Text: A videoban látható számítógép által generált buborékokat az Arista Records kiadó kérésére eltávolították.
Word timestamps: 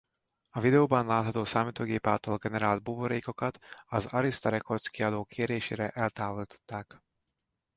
A 0.49 0.59
videoban 0.59 1.05
látható 1.05 1.45
számítógép 1.45 2.07
által 2.07 2.37
generált 2.37 2.83
buborékokat 2.83 3.59
az 3.85 4.05
Arista 4.05 4.49
Records 4.49 4.89
kiadó 4.89 5.23
kérésére 5.25 5.89
eltávolították. 5.89 7.01